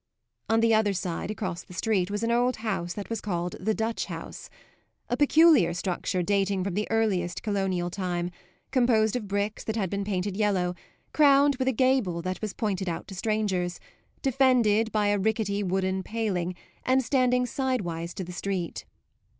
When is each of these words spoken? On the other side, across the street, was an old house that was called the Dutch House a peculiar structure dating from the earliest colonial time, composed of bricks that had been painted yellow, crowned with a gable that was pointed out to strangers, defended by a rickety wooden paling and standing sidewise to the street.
On 0.49 0.61
the 0.61 0.73
other 0.73 0.93
side, 0.93 1.29
across 1.29 1.61
the 1.61 1.75
street, 1.75 2.09
was 2.09 2.23
an 2.23 2.31
old 2.31 2.55
house 2.65 2.93
that 2.95 3.11
was 3.11 3.21
called 3.21 3.55
the 3.59 3.75
Dutch 3.75 4.05
House 4.05 4.49
a 5.09 5.15
peculiar 5.15 5.75
structure 5.75 6.23
dating 6.23 6.63
from 6.63 6.73
the 6.73 6.87
earliest 6.89 7.43
colonial 7.43 7.91
time, 7.91 8.31
composed 8.71 9.15
of 9.15 9.27
bricks 9.27 9.63
that 9.65 9.75
had 9.75 9.91
been 9.91 10.03
painted 10.03 10.35
yellow, 10.35 10.73
crowned 11.13 11.57
with 11.57 11.67
a 11.67 11.71
gable 11.71 12.23
that 12.23 12.41
was 12.41 12.51
pointed 12.55 12.89
out 12.89 13.07
to 13.09 13.13
strangers, 13.13 13.79
defended 14.23 14.91
by 14.91 15.09
a 15.09 15.19
rickety 15.19 15.61
wooden 15.61 16.01
paling 16.01 16.55
and 16.83 17.03
standing 17.03 17.45
sidewise 17.45 18.15
to 18.15 18.23
the 18.23 18.33
street. 18.33 18.85